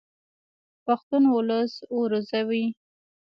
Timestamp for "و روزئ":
1.93-2.63